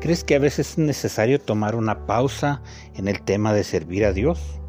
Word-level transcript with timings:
¿Crees 0.00 0.24
que 0.24 0.34
a 0.34 0.38
veces 0.38 0.72
es 0.72 0.78
necesario 0.78 1.40
tomar 1.40 1.74
una 1.74 2.06
pausa 2.06 2.62
en 2.94 3.08
el 3.08 3.22
tema 3.22 3.52
de 3.52 3.64
servir 3.64 4.04
a 4.04 4.12
Dios? 4.12 4.60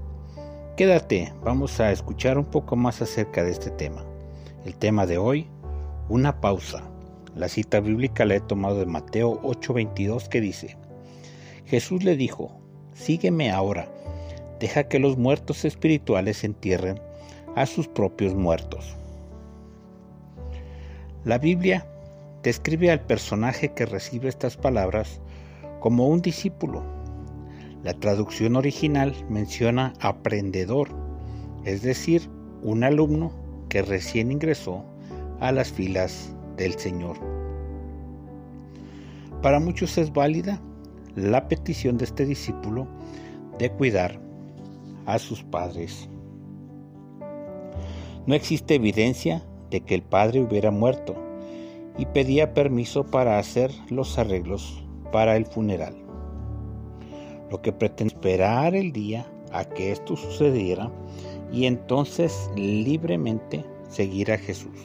Quédate, 0.77 1.33
vamos 1.43 1.79
a 1.79 1.91
escuchar 1.91 2.37
un 2.37 2.45
poco 2.45 2.75
más 2.75 3.01
acerca 3.01 3.43
de 3.43 3.51
este 3.51 3.71
tema. 3.71 4.05
El 4.65 4.75
tema 4.75 5.05
de 5.05 5.17
hoy, 5.17 5.47
una 6.09 6.39
pausa. 6.39 6.83
La 7.35 7.49
cita 7.49 7.79
bíblica 7.79 8.25
la 8.25 8.35
he 8.35 8.39
tomado 8.39 8.79
de 8.79 8.85
Mateo 8.85 9.41
8:22 9.43 10.27
que 10.27 10.41
dice, 10.41 10.77
Jesús 11.65 12.03
le 12.03 12.15
dijo, 12.15 12.59
sígueme 12.93 13.51
ahora, 13.51 13.87
deja 14.59 14.87
que 14.87 14.99
los 14.99 15.17
muertos 15.17 15.65
espirituales 15.65 16.43
entierren 16.43 16.99
a 17.55 17.65
sus 17.65 17.87
propios 17.87 18.35
muertos. 18.35 18.95
La 21.25 21.37
Biblia 21.39 21.85
describe 22.43 22.91
al 22.91 23.01
personaje 23.01 23.73
que 23.73 23.85
recibe 23.85 24.29
estas 24.29 24.57
palabras 24.57 25.21
como 25.79 26.07
un 26.07 26.21
discípulo. 26.21 26.83
La 27.83 27.93
traducción 27.93 28.55
original 28.55 29.13
menciona 29.29 29.93
aprendedor, 29.99 30.89
es 31.65 31.81
decir, 31.81 32.29
un 32.63 32.83
alumno 32.83 33.31
que 33.69 33.81
recién 33.81 34.31
ingresó 34.31 34.83
a 35.39 35.51
las 35.51 35.71
filas 35.71 36.33
del 36.57 36.77
Señor. 36.77 37.17
Para 39.41 39.59
muchos 39.59 39.97
es 39.97 40.11
válida 40.11 40.61
la 41.15 41.47
petición 41.47 41.97
de 41.97 42.05
este 42.05 42.25
discípulo 42.25 42.87
de 43.59 43.71
cuidar 43.71 44.19
a 45.05 45.19
sus 45.19 45.43
padres. 45.43 46.09
No 48.25 48.35
existe 48.35 48.75
evidencia 48.75 49.43
de 49.69 49.81
que 49.81 49.95
el 49.95 50.01
padre 50.01 50.41
hubiera 50.41 50.71
muerto 50.71 51.26
y 51.97 52.05
pedía 52.05 52.53
permiso 52.53 53.05
para 53.05 53.39
hacer 53.39 53.71
los 53.89 54.17
arreglos 54.17 54.83
para 55.11 55.35
el 55.35 55.45
funeral. 55.45 55.95
Lo 57.49 57.61
que 57.61 57.71
pretende 57.71 58.13
esperar 58.13 58.75
el 58.75 58.91
día 58.91 59.25
a 59.51 59.65
que 59.65 59.91
esto 59.91 60.15
sucediera 60.15 60.91
y 61.51 61.65
entonces 61.65 62.49
libremente 62.55 63.65
seguir 63.89 64.31
a 64.31 64.37
Jesús. 64.37 64.77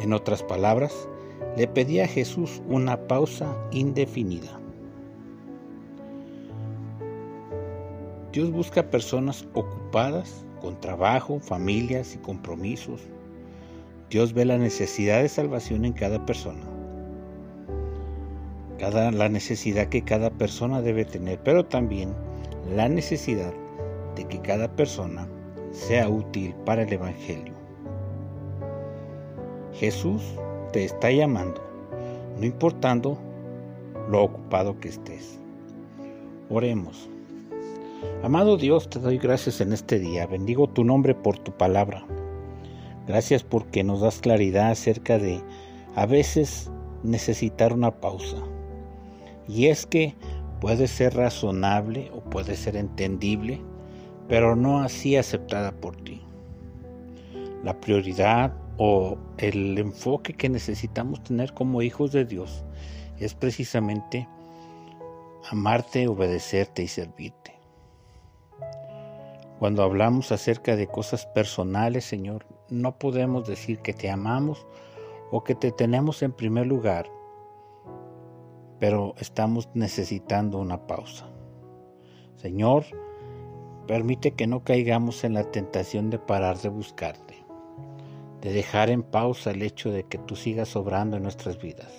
En 0.00 0.12
otras 0.12 0.42
palabras, 0.42 1.08
le 1.56 1.66
pedía 1.66 2.04
a 2.04 2.08
Jesús 2.08 2.62
una 2.68 3.06
pausa 3.06 3.56
indefinida. 3.70 4.58
Dios 8.32 8.50
busca 8.50 8.88
personas 8.88 9.46
ocupadas 9.52 10.46
con 10.60 10.80
trabajo, 10.80 11.38
familias 11.40 12.14
y 12.14 12.18
compromisos. 12.18 13.02
Dios 14.12 14.34
ve 14.34 14.44
la 14.44 14.58
necesidad 14.58 15.22
de 15.22 15.28
salvación 15.30 15.86
en 15.86 15.94
cada 15.94 16.26
persona. 16.26 16.60
Cada, 18.78 19.10
la 19.10 19.30
necesidad 19.30 19.86
que 19.86 20.02
cada 20.02 20.28
persona 20.28 20.82
debe 20.82 21.06
tener, 21.06 21.38
pero 21.42 21.64
también 21.64 22.12
la 22.76 22.90
necesidad 22.90 23.54
de 24.14 24.28
que 24.28 24.38
cada 24.42 24.70
persona 24.76 25.26
sea 25.70 26.10
útil 26.10 26.54
para 26.66 26.82
el 26.82 26.92
Evangelio. 26.92 27.54
Jesús 29.72 30.22
te 30.74 30.84
está 30.84 31.10
llamando, 31.10 31.62
no 32.38 32.44
importando 32.44 33.16
lo 34.10 34.24
ocupado 34.24 34.78
que 34.78 34.90
estés. 34.90 35.38
Oremos. 36.50 37.08
Amado 38.22 38.58
Dios, 38.58 38.90
te 38.90 38.98
doy 38.98 39.16
gracias 39.16 39.62
en 39.62 39.72
este 39.72 39.98
día. 39.98 40.26
Bendigo 40.26 40.68
tu 40.68 40.84
nombre 40.84 41.14
por 41.14 41.38
tu 41.38 41.50
palabra. 41.52 42.04
Gracias 43.06 43.42
porque 43.42 43.82
nos 43.82 44.00
das 44.00 44.20
claridad 44.20 44.70
acerca 44.70 45.18
de 45.18 45.42
a 45.94 46.06
veces 46.06 46.70
necesitar 47.02 47.72
una 47.72 48.00
pausa. 48.00 48.38
Y 49.48 49.66
es 49.66 49.86
que 49.86 50.14
puede 50.60 50.86
ser 50.86 51.14
razonable 51.14 52.10
o 52.14 52.20
puede 52.20 52.54
ser 52.54 52.76
entendible, 52.76 53.60
pero 54.28 54.54
no 54.54 54.80
así 54.80 55.16
aceptada 55.16 55.72
por 55.72 55.96
ti. 55.96 56.22
La 57.64 57.80
prioridad 57.80 58.54
o 58.78 59.18
el 59.38 59.78
enfoque 59.78 60.34
que 60.34 60.48
necesitamos 60.48 61.22
tener 61.24 61.52
como 61.52 61.82
hijos 61.82 62.12
de 62.12 62.24
Dios 62.24 62.64
es 63.18 63.34
precisamente 63.34 64.28
amarte, 65.50 66.08
obedecerte 66.08 66.82
y 66.82 66.88
servirte. 66.88 67.52
Cuando 69.58 69.82
hablamos 69.82 70.32
acerca 70.32 70.74
de 70.74 70.88
cosas 70.88 71.26
personales, 71.26 72.04
Señor, 72.04 72.46
no 72.72 72.98
podemos 72.98 73.46
decir 73.46 73.78
que 73.80 73.92
te 73.92 74.10
amamos 74.10 74.66
o 75.30 75.44
que 75.44 75.54
te 75.54 75.70
tenemos 75.72 76.22
en 76.22 76.32
primer 76.32 76.66
lugar, 76.66 77.10
pero 78.78 79.14
estamos 79.18 79.68
necesitando 79.74 80.58
una 80.58 80.86
pausa. 80.86 81.28
Señor, 82.36 82.84
permite 83.86 84.32
que 84.32 84.46
no 84.46 84.64
caigamos 84.64 85.22
en 85.24 85.34
la 85.34 85.44
tentación 85.50 86.10
de 86.10 86.18
parar 86.18 86.58
de 86.58 86.70
buscarte, 86.70 87.44
de 88.40 88.52
dejar 88.52 88.90
en 88.90 89.02
pausa 89.02 89.50
el 89.50 89.62
hecho 89.62 89.90
de 89.90 90.04
que 90.04 90.18
tú 90.18 90.34
sigas 90.34 90.74
obrando 90.74 91.16
en 91.16 91.22
nuestras 91.22 91.60
vidas, 91.60 91.92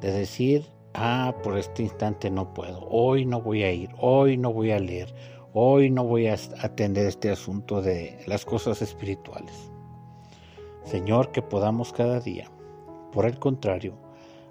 de 0.00 0.12
decir, 0.12 0.66
ah, 0.92 1.34
por 1.42 1.58
este 1.58 1.82
instante 1.82 2.30
no 2.30 2.52
puedo, 2.52 2.86
hoy 2.90 3.24
no 3.24 3.40
voy 3.40 3.62
a 3.62 3.72
ir, 3.72 3.90
hoy 3.98 4.36
no 4.36 4.52
voy 4.52 4.70
a 4.70 4.78
leer, 4.78 5.14
Hoy 5.56 5.88
no 5.88 6.02
voy 6.02 6.26
a 6.26 6.34
atender 6.34 7.06
este 7.06 7.30
asunto 7.30 7.80
de 7.80 8.18
las 8.26 8.44
cosas 8.44 8.82
espirituales. 8.82 9.70
Señor, 10.82 11.30
que 11.30 11.42
podamos 11.42 11.92
cada 11.92 12.18
día, 12.18 12.50
por 13.12 13.24
el 13.24 13.38
contrario, 13.38 13.94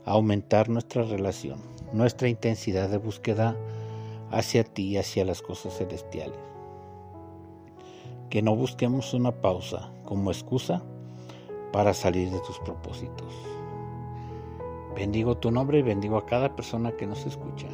aumentar 0.06 0.70
nuestra 0.70 1.04
relación, 1.04 1.60
nuestra 1.92 2.30
intensidad 2.30 2.88
de 2.88 3.00
búsqueda 3.00 3.58
hacia 4.32 4.64
ti 4.64 4.92
y 4.92 4.98
hacia 4.98 5.26
las 5.26 5.42
cosas 5.42 5.78
celestiales. 5.78 6.40
Que 8.30 8.42
no 8.42 8.56
busquemos 8.56 9.14
una 9.14 9.34
pausa 9.34 9.92
como 10.06 10.32
excusa 10.32 10.84
para 11.74 11.94
salir 11.94 12.32
de 12.32 12.40
tus 12.40 12.60
propósitos. 12.60 13.34
Bendigo 14.96 15.36
tu 15.36 15.52
nombre 15.52 15.80
y 15.80 15.82
bendigo 15.82 16.16
a 16.16 16.26
cada 16.26 16.56
persona 16.56 16.94
que 16.94 17.08
nos 17.08 17.26
escucha, 17.26 17.68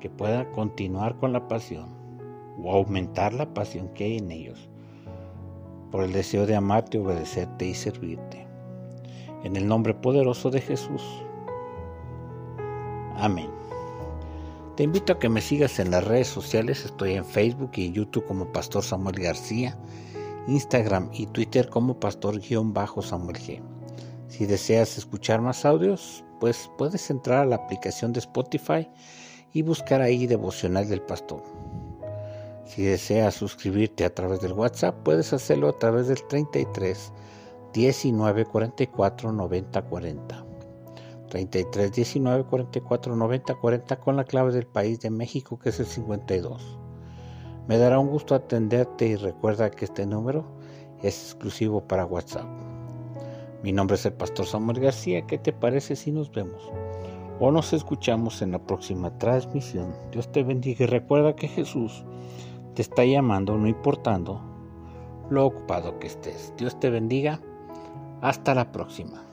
que 0.00 0.08
pueda 0.08 0.50
continuar 0.52 1.18
con 1.18 1.34
la 1.34 1.46
pasión 1.46 1.95
o 2.62 2.72
aumentar 2.72 3.32
la 3.34 3.52
pasión 3.52 3.88
que 3.88 4.04
hay 4.04 4.18
en 4.18 4.30
ellos 4.30 4.68
por 5.90 6.04
el 6.04 6.12
deseo 6.12 6.46
de 6.46 6.56
amarte, 6.56 6.98
obedecerte 6.98 7.66
y 7.66 7.74
servirte. 7.74 8.46
En 9.44 9.56
el 9.56 9.66
nombre 9.66 9.94
poderoso 9.94 10.50
de 10.50 10.60
Jesús. 10.60 11.02
Amén. 13.16 13.48
Te 14.76 14.82
invito 14.82 15.14
a 15.14 15.18
que 15.18 15.30
me 15.30 15.40
sigas 15.40 15.78
en 15.78 15.90
las 15.90 16.04
redes 16.04 16.28
sociales. 16.28 16.84
Estoy 16.84 17.14
en 17.14 17.24
Facebook 17.24 17.70
y 17.76 17.86
en 17.86 17.94
YouTube 17.94 18.26
como 18.26 18.52
Pastor 18.52 18.82
Samuel 18.82 19.18
García, 19.18 19.78
Instagram 20.48 21.08
y 21.12 21.26
Twitter 21.26 21.70
como 21.70 21.98
Pastor-Samuel 21.98 23.38
G. 23.38 23.62
Si 24.28 24.44
deseas 24.44 24.98
escuchar 24.98 25.40
más 25.40 25.64
audios, 25.64 26.24
pues 26.40 26.70
puedes 26.76 27.08
entrar 27.08 27.38
a 27.38 27.46
la 27.46 27.56
aplicación 27.56 28.12
de 28.12 28.20
Spotify 28.20 28.86
y 29.54 29.62
buscar 29.62 30.02
ahí 30.02 30.26
Devocional 30.26 30.86
del 30.88 31.00
Pastor. 31.00 31.42
Si 32.66 32.82
deseas 32.82 33.34
suscribirte 33.34 34.04
a 34.04 34.12
través 34.12 34.40
del 34.40 34.52
WhatsApp, 34.52 34.96
puedes 35.04 35.32
hacerlo 35.32 35.68
a 35.68 35.78
través 35.78 36.08
del 36.08 36.22
33 36.26 37.12
19 37.72 38.44
44 38.44 39.32
90 39.32 39.82
40. 39.82 40.46
33 41.28 41.92
19 41.92 42.44
44 42.44 43.16
90 43.16 43.54
40 43.54 43.96
con 44.00 44.16
la 44.16 44.24
clave 44.24 44.52
del 44.52 44.66
país 44.66 45.00
de 45.00 45.10
México 45.10 45.58
que 45.58 45.68
es 45.68 45.78
el 45.78 45.86
52. 45.86 46.78
Me 47.68 47.78
dará 47.78 48.00
un 48.00 48.08
gusto 48.08 48.34
atenderte 48.34 49.06
y 49.06 49.16
recuerda 49.16 49.70
que 49.70 49.84
este 49.84 50.04
número 50.04 50.44
es 51.02 51.22
exclusivo 51.22 51.86
para 51.86 52.04
WhatsApp. 52.04 52.46
Mi 53.62 53.72
nombre 53.72 53.94
es 53.94 54.06
el 54.06 54.12
pastor 54.12 54.46
Samuel 54.46 54.80
García. 54.80 55.26
¿Qué 55.26 55.38
te 55.38 55.52
parece 55.52 55.94
si 55.94 56.10
nos 56.10 56.32
vemos? 56.32 56.70
O 57.38 57.52
nos 57.52 57.72
escuchamos 57.72 58.42
en 58.42 58.52
la 58.52 58.58
próxima 58.58 59.16
transmisión. 59.18 59.94
Dios 60.10 60.30
te 60.32 60.42
bendiga 60.42 60.84
y 60.84 60.86
recuerda 60.86 61.36
que 61.36 61.48
Jesús 61.48 62.04
te 62.76 62.82
está 62.82 63.06
llamando 63.06 63.56
no 63.56 63.66
importando 63.66 64.38
lo 65.30 65.46
ocupado 65.46 65.98
que 65.98 66.06
estés. 66.06 66.52
Dios 66.56 66.78
te 66.78 66.90
bendiga. 66.90 67.40
Hasta 68.20 68.54
la 68.54 68.70
próxima. 68.70 69.25